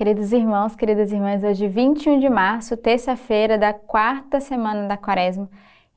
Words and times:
Queridos 0.00 0.32
irmãos, 0.32 0.74
queridas 0.74 1.12
irmãs, 1.12 1.44
hoje 1.44 1.68
21 1.68 2.20
de 2.20 2.28
março, 2.30 2.74
terça-feira 2.74 3.58
da 3.58 3.74
quarta 3.74 4.40
semana 4.40 4.88
da 4.88 4.96
quaresma, 4.96 5.46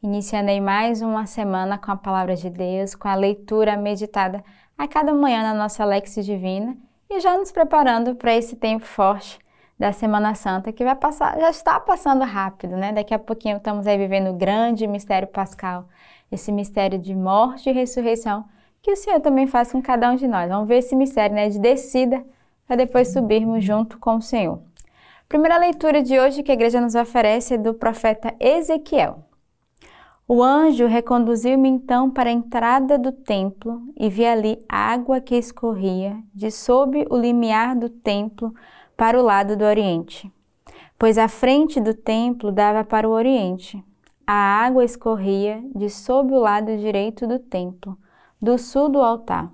iniciando 0.04 0.50
aí 0.50 0.60
mais 0.60 1.02
uma 1.02 1.26
semana 1.26 1.78
com 1.78 1.90
a 1.90 1.96
palavra 1.96 2.36
de 2.36 2.50
Deus, 2.50 2.96
com 2.96 3.08
a 3.08 3.16
leitura 3.16 3.78
meditada 3.78 4.44
a 4.78 4.90
cada 4.90 5.14
manhã 5.14 5.42
na 5.42 5.54
nossa 5.54 5.86
Lex 5.86 6.16
Divina 6.16 6.76
e 7.10 7.22
já 7.22 7.38
nos 7.38 7.50
preparando 7.50 8.14
para 8.14 8.36
esse 8.36 8.58
tempo 8.58 8.84
forte 8.84 9.40
da 9.80 9.94
Semana 9.94 10.36
Santa 10.36 10.74
que 10.74 10.84
vai 10.84 10.96
passar, 10.96 11.40
já 11.40 11.50
está 11.50 11.80
passando 11.80 12.26
rápido, 12.26 12.76
né? 12.76 12.92
Daqui 12.92 13.14
a 13.14 13.20
pouquinho 13.20 13.56
estamos 13.56 13.88
aí 13.88 13.98
vivendo 13.98 14.32
o 14.32 14.38
grande 14.38 14.86
mistério 14.86 15.30
pascal, 15.30 15.88
esse 16.30 16.52
mistério 16.52 17.00
de 17.00 17.16
morte 17.16 17.70
e 17.70 17.72
ressurreição 17.72 18.44
que 18.82 18.92
o 18.92 18.98
Senhor 18.98 19.22
também 19.22 19.48
faz 19.48 19.72
com 19.72 19.82
cada 19.82 20.12
um 20.12 20.18
de 20.18 20.28
nós. 20.28 20.50
Vamos 20.50 20.68
ver 20.68 20.80
esse 20.80 20.94
mistério, 20.94 21.34
né, 21.34 21.48
de 21.48 21.58
descida 21.58 22.22
para 22.68 22.78
depois 22.78 23.12
subirmos 23.12 23.64
junto 23.64 23.98
com 24.00 24.18
o 24.18 24.22
Senhor. 24.22 24.60
primeira 25.28 25.58
leitura 25.58 26.02
de 26.02 26.20
hoje 26.20 26.44
que 26.44 26.52
a 26.52 26.54
igreja 26.54 26.80
nos 26.80 26.96
oferece 26.96 27.56
é 27.56 27.58
do 27.58 27.74
profeta 27.74 28.34
Ezequiel. 28.40 29.24
O 30.28 30.42
anjo 30.42 30.88
reconduziu-me 30.88 31.68
então 31.68 32.10
para 32.10 32.30
a 32.30 32.34
entrada 32.34 32.98
do 32.98 33.12
templo 33.12 33.82
e 33.98 34.10
vi 34.10 34.26
ali 34.26 34.58
água 34.70 35.20
que 35.20 35.36
escorria 35.36 36.18
de 36.34 36.50
sob 36.50 37.06
o 37.10 37.18
limiar 37.18 37.76
do 37.76 37.90
templo 37.90 38.54
para 38.96 39.20
o 39.20 39.24
lado 39.24 39.58
do 39.58 39.66
oriente, 39.66 40.32
pois 40.98 41.18
a 41.18 41.28
frente 41.28 41.82
do 41.82 41.94
templo 41.94 42.52
dava 42.52 42.86
para 42.86 43.08
o 43.08 43.12
oriente. 43.12 43.84
A 44.26 44.34
água 44.34 44.86
escorria 44.86 45.62
de 45.76 45.90
sob 45.90 46.34
o 46.34 46.40
lado 46.40 46.78
direito 46.78 47.28
do 47.28 47.38
templo, 47.38 47.98
do 48.42 48.58
sul 48.58 48.88
do 48.88 49.02
altar. 49.02 49.52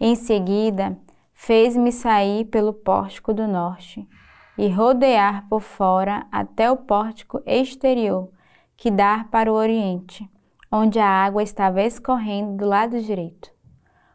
Em 0.00 0.14
seguida, 0.14 0.96
fez-me 1.44 1.90
sair 1.90 2.44
pelo 2.44 2.72
pórtico 2.72 3.34
do 3.34 3.48
norte 3.48 4.08
e 4.56 4.68
rodear 4.68 5.44
por 5.48 5.60
fora 5.60 6.24
até 6.30 6.70
o 6.70 6.76
pórtico 6.76 7.42
exterior, 7.44 8.30
que 8.76 8.92
dá 8.92 9.26
para 9.28 9.50
o 9.50 9.56
oriente, 9.56 10.30
onde 10.70 11.00
a 11.00 11.08
água 11.08 11.42
estava 11.42 11.82
escorrendo 11.82 12.58
do 12.58 12.64
lado 12.64 13.00
direito. 13.00 13.50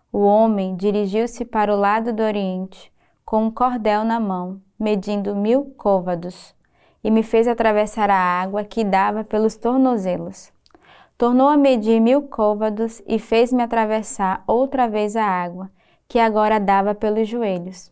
O 0.10 0.20
homem 0.20 0.78
dirigiu-se 0.78 1.44
para 1.44 1.76
o 1.76 1.78
lado 1.78 2.14
do 2.14 2.24
oriente, 2.24 2.94
com 3.26 3.44
um 3.44 3.52
cordel 3.52 4.06
na 4.06 4.22
mão, 4.22 4.62
medindo 4.80 5.36
mil 5.36 5.66
côvados, 5.78 6.56
e 7.04 7.12
me 7.12 7.24
fez 7.24 7.46
atravessar 7.46 8.10
a 8.10 8.16
água 8.16 8.64
que 8.64 8.86
dava 8.86 9.26
pelos 9.26 9.58
tornozelos. 9.58 10.50
Tornou 11.18 11.50
a 11.50 11.58
medir 11.58 12.00
mil 12.00 12.22
côvados 12.22 13.02
e 13.06 13.20
fez-me 13.20 13.64
atravessar 13.64 14.46
outra 14.48 14.88
vez 14.88 15.18
a 15.18 15.26
água, 15.26 15.70
que 16.08 16.20
agora 16.20 16.60
dava 16.60 16.96
pelos 16.96 17.28
joelhos. 17.28 17.92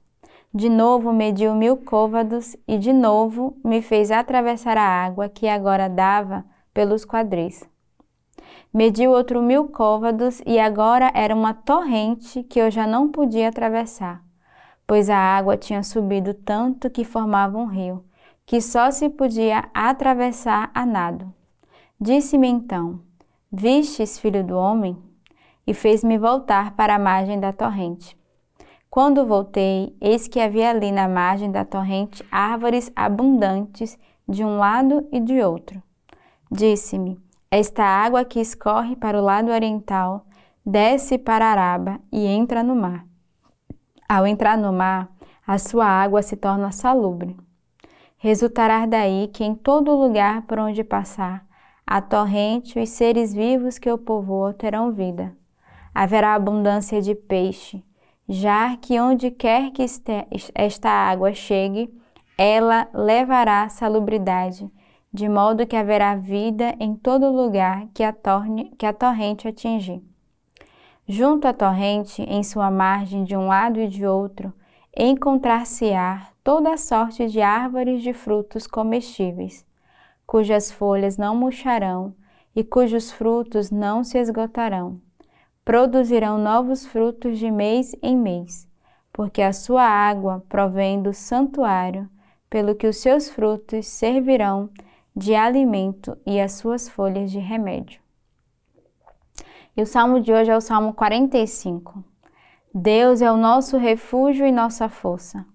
De 0.53 0.69
novo 0.69 1.11
mediu 1.11 1.53
mil 1.53 1.75
côvados 1.75 2.55
e 2.65 2.77
de 2.77 2.93
novo 2.93 3.57
me 3.63 3.81
fez 3.81 4.09
atravessar 4.09 4.77
a 4.77 4.87
água 4.87 5.27
que 5.27 5.47
agora 5.47 5.89
dava 5.89 6.45
pelos 6.73 7.03
quadris. 7.05 7.67
Mediu 8.73 9.11
outro 9.11 9.41
mil 9.41 9.67
côvados 9.67 10.41
e 10.45 10.59
agora 10.59 11.11
era 11.13 11.35
uma 11.35 11.53
torrente 11.53 12.43
que 12.43 12.59
eu 12.59 12.69
já 12.69 12.85
não 12.85 13.09
podia 13.09 13.49
atravessar, 13.49 14.23
pois 14.85 15.09
a 15.09 15.17
água 15.17 15.57
tinha 15.57 15.83
subido 15.83 16.33
tanto 16.33 16.89
que 16.89 17.03
formava 17.03 17.57
um 17.57 17.65
rio, 17.65 18.03
que 18.45 18.61
só 18.61 18.91
se 18.91 19.09
podia 19.09 19.69
atravessar 19.73 20.71
a 20.73 20.85
nado. 20.85 21.33
Disse-me 21.99 22.47
então: 22.47 22.99
Vistes, 23.51 24.19
filho 24.19 24.43
do 24.43 24.57
homem? 24.57 24.97
E 25.67 25.73
fez-me 25.73 26.17
voltar 26.17 26.75
para 26.75 26.95
a 26.95 26.99
margem 26.99 27.39
da 27.39 27.51
torrente. 27.51 28.17
Quando 28.89 29.25
voltei, 29.25 29.95
eis 29.99 30.27
que 30.27 30.39
havia 30.39 30.69
ali 30.69 30.91
na 30.91 31.07
margem 31.07 31.51
da 31.51 31.65
torrente 31.65 32.23
árvores 32.31 32.91
abundantes 32.95 33.97
de 34.27 34.43
um 34.43 34.57
lado 34.57 35.07
e 35.11 35.19
de 35.19 35.41
outro. 35.41 35.81
Disse-me: 36.49 37.19
Esta 37.51 37.83
água 37.83 38.23
que 38.23 38.39
escorre 38.39 38.95
para 38.95 39.19
o 39.19 39.23
lado 39.23 39.51
oriental 39.51 40.25
desce 40.65 41.17
para 41.17 41.47
Araba 41.47 41.99
e 42.11 42.25
entra 42.25 42.63
no 42.63 42.75
mar. 42.75 43.05
Ao 44.07 44.25
entrar 44.25 44.57
no 44.57 44.71
mar, 44.71 45.11
a 45.45 45.57
sua 45.57 45.85
água 45.85 46.21
se 46.21 46.37
torna 46.37 46.71
salubre. 46.71 47.35
Resultará 48.17 48.85
daí 48.85 49.27
que 49.27 49.43
em 49.43 49.53
todo 49.53 49.95
lugar 49.95 50.43
por 50.43 50.57
onde 50.57 50.83
passar, 50.83 51.45
a 51.85 52.01
torrente 52.01 52.79
e 52.79 52.83
os 52.83 52.89
seres 52.89 53.33
vivos 53.33 53.77
que 53.77 53.91
o 53.91 53.97
povoam 53.97 54.53
terão 54.53 54.91
vida 54.91 55.35
haverá 55.95 56.35
abundância 56.35 57.01
de 57.01 57.15
peixe, 57.15 57.81
já 58.27 58.75
que 58.75 58.99
onde 58.99 59.31
quer 59.31 59.71
que 59.71 59.85
esta 60.53 60.89
água 60.89 61.33
chegue, 61.33 61.89
ela 62.37 62.89
levará 62.93 63.69
salubridade, 63.69 64.69
de 65.13 65.29
modo 65.29 65.65
que 65.65 65.77
haverá 65.77 66.13
vida 66.15 66.75
em 66.81 66.93
todo 66.95 67.31
lugar 67.31 67.87
que 67.93 68.03
a, 68.03 68.11
torne, 68.11 68.73
que 68.77 68.85
a 68.85 68.91
torrente 68.91 69.47
atingir. 69.47 70.03
Junto 71.07 71.47
à 71.47 71.53
torrente, 71.53 72.23
em 72.23 72.43
sua 72.43 72.69
margem 72.69 73.23
de 73.23 73.37
um 73.37 73.47
lado 73.47 73.79
e 73.79 73.87
de 73.87 74.05
outro, 74.05 74.51
encontrar-se-á 74.97 76.27
toda 76.43 76.75
sorte 76.75 77.27
de 77.27 77.41
árvores 77.41 78.03
de 78.03 78.11
frutos 78.11 78.67
comestíveis, 78.67 79.65
cujas 80.27 80.69
folhas 80.71 81.17
não 81.17 81.33
murcharão 81.37 82.13
e 82.53 82.65
cujos 82.65 83.13
frutos 83.13 83.71
não 83.71 84.03
se 84.03 84.17
esgotarão 84.17 85.04
produzirão 85.65 86.37
novos 86.37 86.85
frutos 86.85 87.39
de 87.39 87.49
mês 87.49 87.95
em 88.03 88.15
mês, 88.15 88.69
porque 89.11 89.41
a 89.41 89.51
sua 89.51 89.83
água 89.83 90.45
provém 90.47 91.01
do 91.01 91.11
santuário, 91.11 92.07
pelo 92.47 92.75
que 92.75 92.85
os 92.85 92.97
seus 92.97 93.27
frutos 93.29 93.87
servirão 93.87 94.69
de 95.15 95.33
alimento 95.33 96.15
e 96.23 96.39
as 96.39 96.53
suas 96.53 96.87
folhas 96.87 97.31
de 97.31 97.39
remédio. 97.39 97.99
E 99.75 99.81
o 99.81 99.87
salmo 99.87 100.21
de 100.21 100.31
hoje 100.31 100.51
é 100.51 100.55
o 100.55 100.61
Salmo 100.61 100.93
45. 100.93 102.03
Deus 102.73 103.21
é 103.21 103.31
o 103.31 103.37
nosso 103.37 103.77
refúgio 103.77 104.45
e 104.45 104.51
nossa 104.51 104.87
força, 104.87 105.45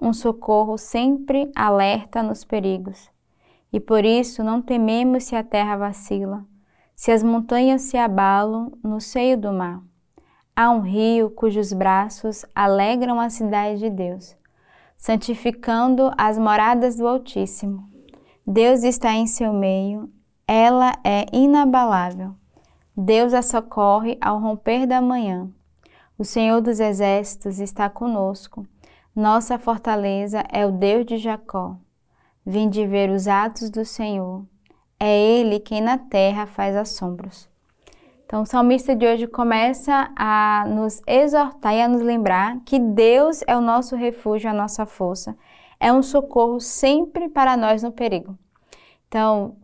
um 0.00 0.12
socorro 0.12 0.76
sempre 0.76 1.50
alerta 1.54 2.22
nos 2.22 2.44
perigos. 2.44 3.10
E 3.72 3.78
por 3.78 4.04
isso 4.04 4.42
não 4.42 4.60
tememos 4.60 5.24
se 5.24 5.36
a 5.36 5.44
terra 5.44 5.76
vacila, 5.76 6.44
se 7.02 7.10
as 7.10 7.20
montanhas 7.20 7.82
se 7.82 7.96
abalam 7.96 8.70
no 8.80 9.00
seio 9.00 9.36
do 9.36 9.52
mar. 9.52 9.82
Há 10.54 10.70
um 10.70 10.78
rio 10.78 11.30
cujos 11.30 11.72
braços 11.72 12.46
alegram 12.54 13.18
a 13.18 13.28
cidade 13.28 13.80
de 13.80 13.90
Deus, 13.90 14.36
santificando 14.96 16.12
as 16.16 16.38
moradas 16.38 16.94
do 16.94 17.08
Altíssimo. 17.08 17.90
Deus 18.46 18.84
está 18.84 19.12
em 19.14 19.26
seu 19.26 19.52
meio, 19.52 20.08
ela 20.46 20.92
é 21.02 21.26
inabalável. 21.32 22.36
Deus 22.96 23.34
a 23.34 23.42
socorre 23.42 24.16
ao 24.20 24.38
romper 24.38 24.86
da 24.86 25.00
manhã. 25.00 25.50
O 26.16 26.24
Senhor 26.24 26.60
dos 26.60 26.78
Exércitos 26.78 27.58
está 27.58 27.90
conosco. 27.90 28.64
Nossa 29.12 29.58
fortaleza 29.58 30.44
é 30.52 30.64
o 30.64 30.70
Deus 30.70 31.04
de 31.04 31.16
Jacó. 31.16 31.76
Vinde 32.46 32.86
ver 32.86 33.10
os 33.10 33.26
atos 33.26 33.70
do 33.70 33.84
Senhor 33.84 34.46
é 35.04 35.18
Ele 35.18 35.58
quem 35.58 35.80
na 35.80 35.98
terra 35.98 36.46
faz 36.46 36.76
assombros. 36.76 37.50
Então, 38.24 38.42
o 38.42 38.46
salmista 38.46 38.94
de 38.94 39.04
hoje 39.04 39.26
começa 39.26 40.12
a 40.16 40.64
nos 40.68 41.02
exortar 41.08 41.74
e 41.74 41.82
a 41.82 41.88
nos 41.88 42.00
lembrar 42.00 42.60
que 42.64 42.78
Deus 42.78 43.42
é 43.48 43.56
o 43.56 43.60
nosso 43.60 43.96
refúgio, 43.96 44.48
a 44.48 44.54
nossa 44.54 44.86
força, 44.86 45.36
é 45.80 45.92
um 45.92 46.02
socorro 46.02 46.60
sempre 46.60 47.28
para 47.28 47.56
nós 47.56 47.82
no 47.82 47.90
perigo. 47.90 48.38
Então, 49.08 49.56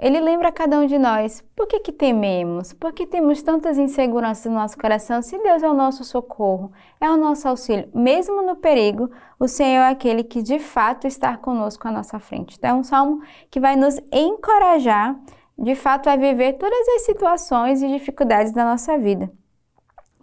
ele 0.00 0.20
lembra 0.20 0.48
a 0.48 0.52
cada 0.52 0.78
um 0.78 0.86
de 0.86 0.96
nós 0.96 1.44
por 1.56 1.66
que, 1.66 1.80
que 1.80 1.90
tememos, 1.90 2.72
por 2.72 2.92
que 2.92 3.04
temos 3.04 3.42
tantas 3.42 3.76
inseguranças 3.76 4.46
no 4.46 4.56
nosso 4.56 4.78
coração, 4.78 5.20
se 5.20 5.36
Deus 5.38 5.60
é 5.60 5.68
o 5.68 5.74
nosso 5.74 6.04
socorro, 6.04 6.70
é 7.00 7.10
o 7.10 7.16
nosso 7.16 7.48
auxílio. 7.48 7.88
Mesmo 7.92 8.40
no 8.42 8.54
perigo, 8.54 9.10
o 9.40 9.48
Senhor 9.48 9.82
é 9.82 9.88
aquele 9.88 10.22
que 10.22 10.40
de 10.40 10.60
fato 10.60 11.08
está 11.08 11.36
conosco 11.36 11.88
à 11.88 11.90
nossa 11.90 12.20
frente. 12.20 12.56
Então, 12.56 12.70
é 12.70 12.74
um 12.74 12.84
salmo 12.84 13.20
que 13.50 13.58
vai 13.58 13.74
nos 13.74 13.98
encorajar, 14.12 15.18
de 15.58 15.74
fato, 15.74 16.08
a 16.08 16.14
viver 16.14 16.52
todas 16.52 16.88
as 16.96 17.02
situações 17.02 17.82
e 17.82 17.88
dificuldades 17.88 18.52
da 18.52 18.64
nossa 18.64 18.96
vida. 18.96 19.28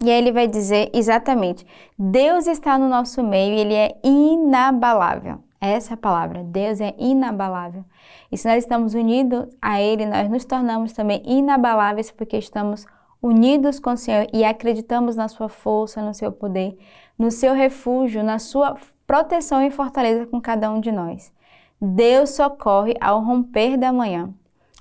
E 0.01 0.10
aí 0.10 0.18
ele 0.18 0.31
vai 0.31 0.48
dizer 0.48 0.89
exatamente: 0.94 1.66
Deus 2.00 2.48
está 2.48 2.78
no 2.78 2.88
nosso 2.88 3.21
meio 3.21 3.56
e 3.56 3.60
ele 3.60 3.74
é 3.74 4.00
inabalável. 4.04 5.44
Essa 5.60 5.94
é 5.94 5.96
a 5.96 5.98
palavra. 5.98 6.44
Deus 6.44 6.80
é 6.81 6.94
inabalável. 6.98 7.84
E 8.31 8.38
se 8.38 8.48
nós 8.48 8.63
estamos 8.63 8.94
unidos 8.94 9.48
a 9.62 9.81
Ele, 9.81 10.06
nós 10.06 10.30
nos 10.30 10.46
tornamos 10.46 10.94
também 10.94 11.22
inabaláveis 11.25 12.12
porque 12.12 12.38
estamos 12.38 12.86
unidos 13.22 13.80
com 13.80 13.92
o 13.92 13.98
Senhor 13.98 14.28
e 14.34 14.44
acreditamos 14.44 15.16
na 15.16 15.28
Sua 15.28 15.50
força, 15.50 16.02
no 16.02 16.13
Seu 16.13 16.31
poder, 16.31 16.78
no 17.18 17.31
Seu 17.31 17.54
refúgio, 17.54 18.24
na 18.24 18.40
Sua 18.40 18.75
proteção 19.07 19.63
e 19.63 19.72
fortaleza 19.72 20.25
com 20.25 20.40
cada 20.42 20.69
um 20.72 20.80
de 20.80 20.92
nós. 20.92 21.34
Deus 21.81 22.31
socorre 22.31 22.96
ao 23.00 23.22
romper 23.22 23.78
da 23.78 23.92
manhã. 23.92 24.34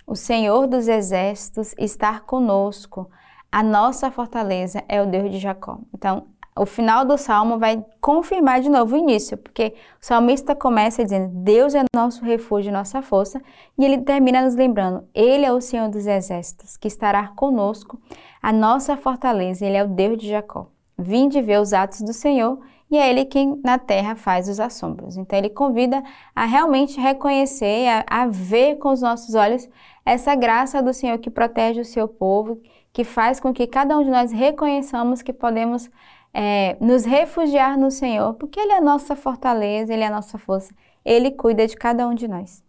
O 0.06 0.14
Senhor 0.14 0.66
dos 0.66 0.86
exércitos 0.86 1.74
está 1.78 2.20
conosco. 2.20 3.08
A 3.50 3.62
nossa 3.62 4.10
fortaleza 4.10 4.82
é 4.88 5.00
o 5.00 5.06
Deus 5.06 5.30
de 5.30 5.38
Jacó. 5.38 5.78
Então, 5.94 6.26
o 6.56 6.64
final 6.64 7.04
do 7.04 7.18
salmo 7.18 7.58
vai 7.58 7.84
confirmar 8.00 8.60
de 8.60 8.68
novo 8.68 8.94
o 8.94 8.98
início, 8.98 9.36
porque 9.36 9.74
o 10.00 10.06
salmista 10.06 10.54
começa 10.54 11.02
dizendo: 11.02 11.28
Deus 11.42 11.74
é 11.74 11.82
nosso 11.94 12.24
refúgio 12.24 12.70
e 12.70 12.72
nossa 12.72 13.02
força, 13.02 13.42
e 13.76 13.84
ele 13.84 14.02
termina 14.02 14.42
nos 14.42 14.54
lembrando: 14.54 15.04
Ele 15.12 15.44
é 15.44 15.52
o 15.52 15.60
Senhor 15.60 15.88
dos 15.88 16.06
exércitos, 16.06 16.76
que 16.76 16.86
estará 16.86 17.28
conosco, 17.28 18.00
a 18.40 18.52
nossa 18.52 18.96
fortaleza, 18.96 19.66
ele 19.66 19.76
é 19.76 19.84
o 19.84 19.88
Deus 19.88 20.18
de 20.18 20.28
Jacó. 20.28 20.68
Vinde 20.96 21.42
ver 21.42 21.60
os 21.60 21.72
atos 21.72 22.02
do 22.02 22.12
Senhor, 22.12 22.60
e 22.88 22.96
é 22.96 23.10
Ele 23.10 23.24
quem 23.24 23.60
na 23.64 23.78
terra 23.78 24.14
faz 24.14 24.48
os 24.48 24.60
assombros. 24.60 25.16
Então, 25.16 25.36
Ele 25.36 25.50
convida 25.50 26.02
a 26.36 26.44
realmente 26.44 27.00
reconhecer, 27.00 27.88
a, 27.88 28.22
a 28.22 28.26
ver 28.26 28.76
com 28.76 28.90
os 28.90 29.02
nossos 29.02 29.34
olhos 29.34 29.68
essa 30.06 30.34
graça 30.36 30.80
do 30.80 30.94
Senhor 30.94 31.18
que 31.18 31.30
protege 31.30 31.80
o 31.80 31.84
seu 31.84 32.06
povo, 32.06 32.60
que 32.92 33.02
faz 33.02 33.40
com 33.40 33.52
que 33.52 33.66
cada 33.66 33.98
um 33.98 34.04
de 34.04 34.10
nós 34.10 34.30
reconheçamos 34.30 35.22
que 35.22 35.32
podemos 35.32 35.90
é, 36.34 36.76
nos 36.80 37.04
refugiar 37.04 37.78
no 37.78 37.92
Senhor, 37.92 38.34
porque 38.34 38.58
Ele 38.58 38.72
é 38.72 38.78
a 38.78 38.80
nossa 38.80 39.14
fortaleza, 39.14 39.94
Ele 39.94 40.02
é 40.02 40.08
a 40.08 40.10
nossa 40.10 40.36
força, 40.36 40.74
Ele 41.04 41.30
cuida 41.30 41.64
de 41.66 41.76
cada 41.76 42.08
um 42.08 42.14
de 42.14 42.26
nós. 42.26 42.62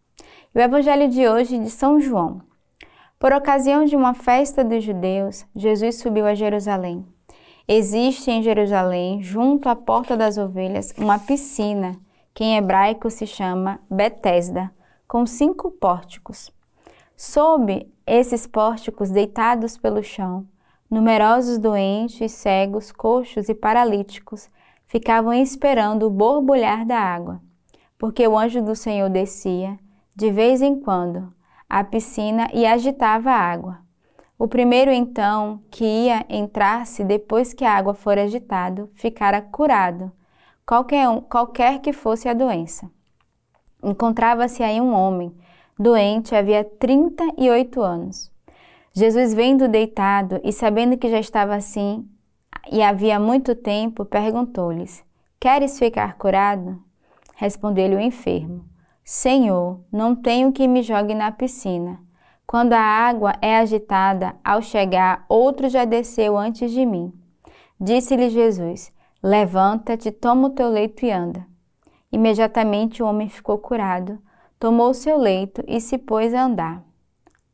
o 0.53 0.59
Evangelho 0.59 1.09
de 1.09 1.27
hoje 1.27 1.57
de 1.57 1.71
São 1.71 1.99
João. 1.99 2.41
Por 3.17 3.33
ocasião 3.33 3.83
de 3.83 3.95
uma 3.95 4.13
festa 4.13 4.63
dos 4.63 4.83
judeus, 4.83 5.45
Jesus 5.55 5.95
subiu 5.95 6.27
a 6.27 6.35
Jerusalém. 6.35 7.03
Existe 7.67 8.29
em 8.29 8.43
Jerusalém, 8.43 9.23
junto 9.23 9.67
à 9.67 9.75
Porta 9.75 10.15
das 10.15 10.37
Ovelhas, 10.37 10.93
uma 10.97 11.17
piscina, 11.17 11.93
que 12.35 12.43
em 12.43 12.57
hebraico 12.57 13.09
se 13.09 13.25
chama 13.25 13.79
Betesda, 13.89 14.71
com 15.07 15.25
cinco 15.25 15.71
pórticos. 15.71 16.51
Sob 17.17 17.91
esses 18.05 18.45
pórticos, 18.45 19.09
deitados 19.09 19.77
pelo 19.77 20.03
chão, 20.03 20.45
Numerosos 20.95 21.57
doentes, 21.57 22.31
cegos, 22.31 22.89
coxos 22.89 23.49
e 23.49 23.53
paralíticos 23.53 24.49
ficavam 24.87 25.33
esperando 25.33 26.03
o 26.03 26.09
borbulhar 26.09 26.85
da 26.85 26.97
água, 26.97 27.41
porque 27.97 28.25
o 28.25 28.37
anjo 28.37 28.61
do 28.61 28.77
Senhor 28.77 29.09
descia, 29.09 29.77
de 30.15 30.31
vez 30.31 30.61
em 30.61 30.79
quando, 30.79 31.33
à 31.69 31.83
piscina 31.83 32.47
e 32.53 32.65
agitava 32.65 33.29
a 33.29 33.37
água. 33.37 33.79
O 34.39 34.47
primeiro, 34.47 34.89
então, 34.89 35.59
que 35.69 35.83
ia 35.83 36.25
entrar-se 36.29 37.03
depois 37.03 37.53
que 37.53 37.65
a 37.65 37.73
água 37.73 37.93
fora 37.93 38.23
agitada, 38.23 38.89
ficara 38.93 39.41
curado, 39.41 40.09
qualquer, 40.65 41.09
um, 41.09 41.19
qualquer 41.19 41.79
que 41.79 41.91
fosse 41.91 42.29
a 42.29 42.33
doença. 42.33 42.89
Encontrava-se 43.83 44.63
aí 44.63 44.79
um 44.79 44.93
homem, 44.93 45.35
doente 45.77 46.33
havia 46.33 46.63
38 46.63 47.81
anos. 47.81 48.33
Jesus, 48.97 49.33
vendo 49.33 49.67
deitado 49.67 50.39
e 50.41 50.53
sabendo 50.53 50.97
que 50.97 51.09
já 51.09 51.19
estava 51.19 51.53
assim 51.53 52.07
e 52.71 52.81
havia 52.81 53.19
muito 53.19 53.53
tempo, 53.53 54.05
perguntou-lhes: 54.05 55.03
Queres 55.37 55.77
ficar 55.77 56.17
curado? 56.17 56.81
Respondeu-lhe 57.35 57.97
o 57.97 57.99
enfermo: 57.99 58.63
Senhor, 59.03 59.81
não 59.91 60.15
tenho 60.15 60.53
que 60.53 60.65
me 60.65 60.81
jogue 60.81 61.13
na 61.13 61.29
piscina. 61.29 61.99
Quando 62.47 62.71
a 62.71 62.79
água 62.79 63.33
é 63.41 63.57
agitada, 63.57 64.33
ao 64.41 64.61
chegar, 64.61 65.25
outro 65.27 65.67
já 65.67 65.83
desceu 65.83 66.37
antes 66.37 66.71
de 66.71 66.85
mim. 66.85 67.11
Disse-lhe 67.77 68.29
Jesus: 68.29 68.93
Levanta-te, 69.21 70.09
toma 70.09 70.47
o 70.47 70.51
teu 70.51 70.69
leito 70.69 71.05
e 71.05 71.11
anda. 71.11 71.45
Imediatamente 72.13 73.03
o 73.03 73.05
homem 73.05 73.27
ficou 73.27 73.57
curado, 73.57 74.17
tomou 74.57 74.91
o 74.91 74.93
seu 74.93 75.17
leito 75.17 75.61
e 75.67 75.81
se 75.81 75.97
pôs 75.97 76.33
a 76.33 76.45
andar. 76.45 76.81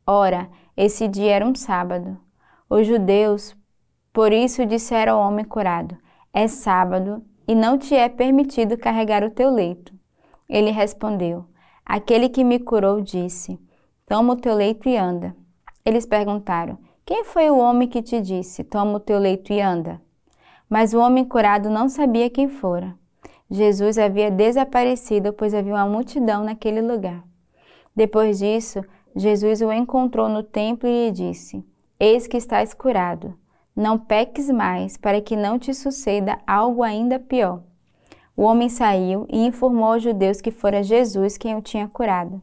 Ora, 0.06 0.48
esse 0.76 1.06
dia 1.06 1.32
era 1.32 1.46
um 1.46 1.54
sábado. 1.54 2.16
Os 2.68 2.86
judeus, 2.86 3.54
por 4.12 4.32
isso, 4.32 4.64
disseram 4.64 5.18
ao 5.18 5.28
homem 5.28 5.44
curado: 5.44 5.96
É 6.32 6.48
sábado 6.48 7.22
e 7.46 7.54
não 7.54 7.76
te 7.76 7.94
é 7.94 8.08
permitido 8.08 8.78
carregar 8.78 9.22
o 9.22 9.30
teu 9.30 9.50
leito. 9.50 9.92
Ele 10.48 10.70
respondeu: 10.70 11.44
Aquele 11.84 12.28
que 12.28 12.42
me 12.42 12.58
curou 12.58 13.00
disse: 13.00 13.58
Toma 14.06 14.32
o 14.32 14.36
teu 14.36 14.54
leito 14.54 14.88
e 14.88 14.96
anda. 14.96 15.36
Eles 15.84 16.06
perguntaram: 16.06 16.78
Quem 17.04 17.24
foi 17.24 17.50
o 17.50 17.58
homem 17.58 17.88
que 17.88 18.02
te 18.02 18.20
disse: 18.20 18.64
Toma 18.64 18.94
o 18.94 19.00
teu 19.00 19.18
leito 19.18 19.52
e 19.52 19.60
anda? 19.60 20.00
Mas 20.68 20.94
o 20.94 20.98
homem 20.98 21.24
curado 21.24 21.68
não 21.68 21.88
sabia 21.88 22.30
quem 22.30 22.48
fora. 22.48 22.94
Jesus 23.50 23.98
havia 23.98 24.30
desaparecido, 24.30 25.34
pois 25.34 25.52
havia 25.52 25.74
uma 25.74 25.86
multidão 25.86 26.42
naquele 26.42 26.80
lugar. 26.80 27.22
Depois 27.94 28.38
disso, 28.38 28.82
Jesus 29.14 29.60
o 29.60 29.72
encontrou 29.72 30.28
no 30.28 30.42
templo 30.42 30.88
e 30.88 31.06
lhe 31.06 31.10
disse: 31.12 31.64
Eis 31.98 32.26
que 32.26 32.36
estás 32.36 32.72
curado. 32.72 33.34
Não 33.74 33.98
peques 33.98 34.50
mais, 34.50 34.96
para 34.96 35.20
que 35.20 35.34
não 35.34 35.58
te 35.58 35.72
suceda 35.72 36.38
algo 36.46 36.82
ainda 36.82 37.18
pior. 37.18 37.62
O 38.36 38.42
homem 38.42 38.68
saiu 38.68 39.26
e 39.30 39.46
informou 39.46 39.92
aos 39.92 40.02
judeus 40.02 40.40
que 40.40 40.50
fora 40.50 40.82
Jesus 40.82 41.36
quem 41.36 41.56
o 41.56 41.62
tinha 41.62 41.88
curado. 41.88 42.40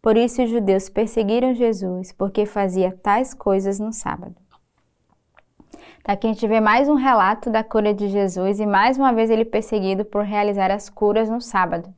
Por 0.00 0.16
isso 0.16 0.42
os 0.42 0.50
judeus 0.50 0.88
perseguiram 0.88 1.54
Jesus, 1.54 2.12
porque 2.12 2.46
fazia 2.46 2.96
tais 3.02 3.34
coisas 3.34 3.78
no 3.80 3.92
sábado. 3.92 4.34
Tá 6.02 6.12
aqui 6.12 6.26
a 6.26 6.32
gente 6.32 6.46
vê 6.46 6.60
mais 6.60 6.88
um 6.88 6.94
relato 6.94 7.50
da 7.50 7.62
cura 7.62 7.92
de 7.92 8.08
Jesus 8.08 8.60
e 8.60 8.66
mais 8.66 8.96
uma 8.96 9.12
vez 9.12 9.30
ele 9.30 9.44
perseguido 9.44 10.04
por 10.04 10.22
realizar 10.22 10.70
as 10.70 10.88
curas 10.88 11.28
no 11.28 11.40
sábado. 11.40 11.92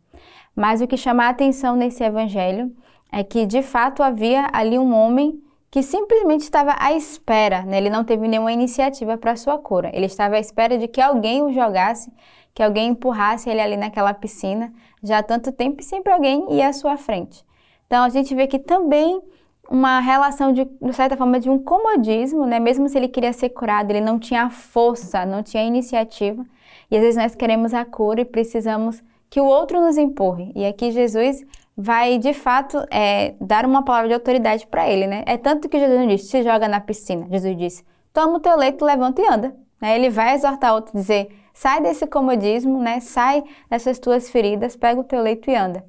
Mas 0.55 0.81
o 0.81 0.87
que 0.87 0.97
chama 0.97 1.25
a 1.25 1.29
atenção 1.29 1.77
nesse 1.77 2.03
evangelho 2.03 2.75
é 3.13 3.25
que 3.25 3.47
de 3.47 3.63
fato 3.63 4.03
havia 4.03 4.49
ali 4.53 4.79
um 4.79 4.95
homem 4.95 5.43
que 5.71 5.83
simplesmente 5.83 6.43
estava 6.43 6.75
à 6.79 6.93
espera, 6.93 7.63
né? 7.63 7.79
ele 7.79 7.91
não 7.91 8.05
teve 8.05 8.27
nenhuma 8.27 8.53
iniciativa 8.53 9.17
para 9.17 9.37
sua 9.37 9.59
cura, 9.59 9.91
ele 9.95 10.07
estava 10.07 10.37
à 10.37 10.41
espera 10.41 10.77
de 10.77 10.89
que 10.89 11.01
alguém 11.01 11.43
o 11.43 11.53
jogasse, 11.53 12.13
que 12.53 12.63
alguém 12.63 12.89
empurrasse 12.89 13.49
ele 13.49 13.61
ali 13.61 13.77
naquela 13.77 14.13
piscina 14.13 14.73
já 15.03 15.19
há 15.19 15.23
tanto 15.23 15.53
tempo 15.53 15.81
e 15.81 15.85
sempre 15.85 16.13
alguém 16.13 16.53
ia 16.53 16.69
à 16.69 16.73
sua 16.73 16.97
frente. 16.97 17.45
Então 17.87 18.05
a 18.05 18.09
gente 18.09 18.35
vê 18.35 18.47
que 18.47 18.59
também 18.59 19.23
uma 19.71 20.01
relação 20.01 20.53
de, 20.53 20.65
de 20.65 20.93
certa 20.93 21.17
forma, 21.17 21.39
de 21.39 21.49
um 21.49 21.57
comodismo, 21.57 22.45
né? 22.45 22.59
Mesmo 22.59 22.89
se 22.89 22.99
ele 22.99 23.07
queria 23.07 23.33
ser 23.33 23.51
curado, 23.51 23.93
ele 23.93 24.01
não 24.01 24.19
tinha 24.19 24.51
força, 24.51 25.25
não 25.25 25.45
tinha 25.45 25.63
iniciativa. 25.63 26.45
E 26.91 26.97
às 26.97 27.03
vezes 27.03 27.17
nós 27.17 27.37
queremos 27.37 27.73
a 27.73 27.85
cura 27.85 28.21
e 28.21 28.25
precisamos 28.25 29.01
que 29.31 29.41
o 29.41 29.45
outro 29.45 29.81
nos 29.81 29.97
empurre. 29.97 30.51
E 30.57 30.67
aqui 30.67 30.91
Jesus 30.91 31.45
vai 31.81 32.19
de 32.19 32.35
fato 32.35 32.85
é, 32.91 33.35
dar 33.41 33.65
uma 33.65 33.83
palavra 33.83 34.09
de 34.09 34.15
autoridade 34.15 34.67
para 34.67 34.87
ele, 34.87 35.07
né? 35.07 35.25
É 35.27 35.39
tanto 35.39 35.67
que 35.67 35.79
Jesus 35.79 35.99
não 35.99 36.07
disse, 36.07 36.27
se 36.27 36.43
joga 36.43 36.69
na 36.69 36.79
piscina. 36.79 37.27
Jesus 37.31 37.57
disse, 37.57 37.85
toma 38.13 38.37
o 38.37 38.41
teu 38.41 38.55
leito, 38.55 38.85
levanta 38.85 39.23
e 39.23 39.27
anda. 39.27 39.57
Né? 39.81 39.97
Ele 39.97 40.11
vai 40.11 40.35
exortar 40.35 40.75
outro, 40.75 40.93
dizer, 40.93 41.35
sai 41.55 41.81
desse 41.81 42.07
comodismo, 42.07 42.79
né? 42.79 43.01
Sai 43.01 43.43
dessas 43.71 43.99
tuas 43.99 44.29
feridas, 44.29 44.77
pega 44.77 45.01
o 45.01 45.05
teu 45.05 45.23
leito 45.23 45.51
e 45.51 45.55
anda. 45.55 45.83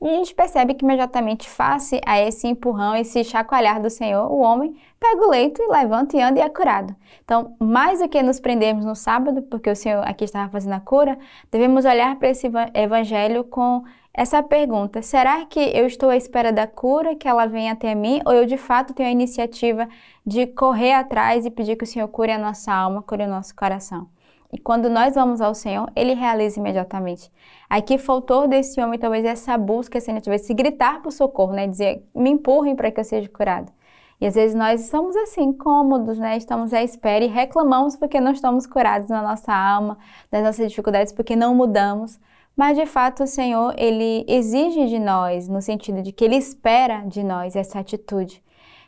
E 0.00 0.08
a 0.08 0.16
gente 0.16 0.34
percebe 0.34 0.74
que 0.74 0.84
imediatamente, 0.84 1.48
face 1.48 2.00
a 2.06 2.20
esse 2.20 2.46
empurrão, 2.46 2.94
esse 2.94 3.22
chacoalhar 3.24 3.80
do 3.80 3.90
Senhor, 3.90 4.30
o 4.30 4.38
homem 4.38 4.76
pega 4.98 5.24
o 5.24 5.30
leito 5.30 5.60
e 5.60 5.68
levanta 5.68 6.16
e 6.16 6.20
anda 6.20 6.40
e 6.40 6.42
é 6.42 6.48
curado. 6.48 6.94
Então, 7.24 7.56
mais 7.60 8.00
do 8.00 8.08
que 8.08 8.20
nos 8.22 8.40
prendermos 8.40 8.84
no 8.84 8.96
sábado, 8.96 9.42
porque 9.42 9.70
o 9.70 9.76
Senhor 9.76 10.02
aqui 10.06 10.24
estava 10.24 10.50
fazendo 10.50 10.74
a 10.74 10.80
cura, 10.80 11.18
devemos 11.50 11.84
olhar 11.84 12.16
para 12.16 12.30
esse 12.30 12.50
evangelho 12.74 13.44
com 13.44 13.84
essa 14.14 14.42
pergunta: 14.42 15.00
será 15.02 15.44
que 15.46 15.60
eu 15.60 15.86
estou 15.86 16.10
à 16.10 16.16
espera 16.16 16.52
da 16.52 16.66
cura, 16.66 17.14
que 17.14 17.26
ela 17.26 17.46
venha 17.46 17.72
até 17.72 17.94
mim, 17.94 18.20
ou 18.26 18.32
eu 18.32 18.46
de 18.46 18.56
fato 18.56 18.92
tenho 18.92 19.08
a 19.08 19.12
iniciativa 19.12 19.88
de 20.24 20.46
correr 20.46 20.92
atrás 20.92 21.46
e 21.46 21.50
pedir 21.50 21.76
que 21.76 21.84
o 21.84 21.86
Senhor 21.86 22.08
cure 22.08 22.32
a 22.32 22.38
nossa 22.38 22.72
alma, 22.72 23.02
cure 23.02 23.24
o 23.24 23.28
nosso 23.28 23.54
coração? 23.54 24.08
E 24.52 24.58
quando 24.58 24.90
nós 24.90 25.14
vamos 25.14 25.40
ao 25.40 25.54
Senhor, 25.54 25.90
Ele 25.96 26.12
realiza 26.12 26.60
imediatamente. 26.60 27.32
Aqui 27.70 27.96
faltou 27.96 28.46
desse 28.46 28.78
homem 28.82 28.98
talvez 28.98 29.24
essa 29.24 29.56
busca, 29.56 29.98
se 29.98 30.10
ele 30.10 30.20
tivesse 30.20 30.52
gritar 30.52 31.00
por 31.00 31.10
socorro, 31.10 31.54
né? 31.54 31.66
Dizer, 31.66 32.06
me 32.14 32.28
empurrem 32.28 32.76
para 32.76 32.90
que 32.90 33.00
eu 33.00 33.04
seja 33.04 33.30
curado. 33.30 33.72
E 34.20 34.26
às 34.26 34.34
vezes 34.34 34.54
nós 34.54 34.82
estamos 34.82 35.16
assim, 35.16 35.54
cômodos, 35.54 36.18
né? 36.18 36.36
Estamos 36.36 36.74
à 36.74 36.82
espera 36.82 37.24
e 37.24 37.28
reclamamos 37.28 37.96
porque 37.96 38.20
não 38.20 38.30
estamos 38.32 38.66
curados 38.66 39.08
na 39.08 39.22
nossa 39.22 39.54
alma, 39.54 39.96
das 40.30 40.44
nossas 40.44 40.68
dificuldades, 40.68 41.14
porque 41.14 41.34
não 41.34 41.54
mudamos. 41.54 42.20
Mas 42.56 42.76
de 42.76 42.86
fato 42.86 43.24
o 43.24 43.26
Senhor, 43.26 43.74
ele 43.78 44.24
exige 44.28 44.86
de 44.86 44.98
nós, 44.98 45.48
no 45.48 45.62
sentido 45.62 46.02
de 46.02 46.12
que 46.12 46.24
ele 46.24 46.36
espera 46.36 47.02
de 47.06 47.22
nós 47.22 47.56
essa 47.56 47.80
atitude, 47.80 48.42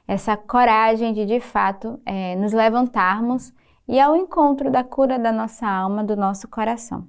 essa 0.07 0.37
coragem 0.37 1.13
de 1.13 1.25
de 1.25 1.41
fato 1.41 1.99
é, 2.05 2.37
nos 2.37 2.53
levantarmos 2.53 3.53
e 3.89 3.99
ao 3.99 4.17
encontro 4.17 4.71
da 4.71 4.85
cura 4.85 5.19
da 5.19 5.33
nossa 5.33 5.67
alma, 5.67 6.05
do 6.05 6.17
nosso 6.17 6.49
coração. 6.49 7.07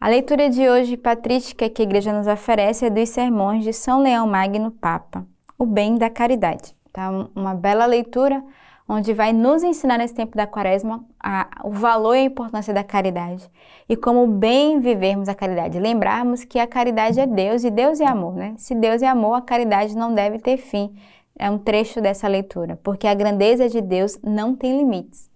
A 0.00 0.08
leitura 0.08 0.48
de 0.48 0.68
hoje 0.68 0.96
patrística 0.96 1.68
que 1.68 1.82
a 1.82 1.84
igreja 1.84 2.12
nos 2.12 2.28
oferece 2.28 2.86
é 2.86 2.90
dos 2.90 3.08
sermões 3.08 3.64
de 3.64 3.72
São 3.72 4.00
Leão 4.00 4.28
Magno 4.28 4.70
Papa, 4.70 5.26
o 5.58 5.66
bem 5.66 5.96
da 5.96 6.08
caridade. 6.08 6.76
Tá? 6.92 7.10
Uma 7.34 7.54
bela 7.54 7.84
leitura 7.84 8.44
onde 8.88 9.12
vai 9.12 9.32
nos 9.32 9.62
ensinar 9.62 9.98
nesse 9.98 10.14
tempo 10.14 10.34
da 10.34 10.46
quaresma 10.46 11.04
a, 11.22 11.60
o 11.64 11.70
valor 11.70 12.14
e 12.14 12.20
a 12.20 12.24
importância 12.24 12.72
da 12.72 12.82
caridade 12.82 13.48
e 13.88 13.94
como 13.94 14.26
bem 14.26 14.80
vivermos 14.80 15.28
a 15.28 15.34
caridade. 15.34 15.78
Lembrarmos 15.78 16.44
que 16.44 16.58
a 16.58 16.66
caridade 16.66 17.20
é 17.20 17.26
Deus 17.26 17.64
e 17.64 17.70
Deus 17.70 18.00
é 18.00 18.06
amor, 18.06 18.34
né? 18.34 18.54
Se 18.56 18.74
Deus 18.74 19.02
é 19.02 19.06
amor, 19.06 19.34
a 19.34 19.42
caridade 19.42 19.94
não 19.94 20.14
deve 20.14 20.38
ter 20.38 20.56
fim. 20.56 20.94
É 21.38 21.50
um 21.50 21.58
trecho 21.58 22.00
dessa 22.00 22.26
leitura, 22.26 22.80
porque 22.82 23.06
a 23.06 23.14
grandeza 23.14 23.68
de 23.68 23.80
Deus 23.80 24.18
não 24.22 24.56
tem 24.56 24.78
limites. 24.78 25.30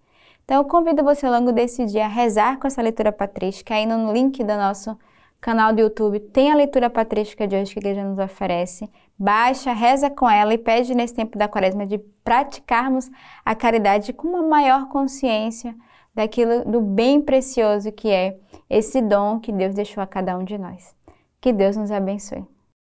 Então 0.45 0.57
eu 0.57 0.65
convido 0.65 1.05
você 1.05 1.27
ao 1.27 1.33
longo 1.33 1.53
desse 1.53 1.85
dia 1.85 2.07
a 2.07 2.09
rezar 2.09 2.59
com 2.59 2.67
essa 2.67 2.83
leitura 2.83 3.13
patrística. 3.13 3.75
Aí 3.75 3.87
no 3.87 4.13
link 4.13 4.43
do 4.43 4.57
nosso 4.57 4.99
canal 5.43 5.73
do 5.73 5.81
YouTube 5.81 6.21
tem 6.21 6.53
a 6.53 6.55
leitura 6.55 6.89
patrística 6.89 7.49
de 7.49 7.57
hoje 7.57 7.73
que 7.73 7.81
a 7.81 7.83
igreja 7.83 8.05
nos 8.05 8.19
oferece. 8.19 8.89
Baixa, 9.19 9.73
reza 9.73 10.09
com 10.09 10.31
ela 10.31 10.55
e 10.55 10.59
pede 10.59 10.95
nesse 10.95 11.15
tempo 11.15 11.37
da 11.37 11.49
quaresma 11.49 11.85
de 11.85 11.99
praticarmos 12.25 13.11
a 13.45 13.53
caridade 13.55 14.13
com 14.13 14.29
uma 14.29 14.43
maior 14.43 14.89
consciência 14.89 15.75
daquilo 16.15 16.65
do 16.65 16.81
bem 16.81 17.21
precioso 17.21 17.91
que 17.91 18.09
é 18.09 18.39
esse 18.71 19.03
dom 19.03 19.41
que 19.41 19.51
Deus 19.51 19.75
deixou 19.75 20.01
a 20.01 20.07
cada 20.07 20.39
um 20.39 20.45
de 20.45 20.57
nós. 20.57 20.95
Que 21.41 21.53
Deus 21.53 21.77
nos 21.77 21.91
abençoe. 21.91 22.52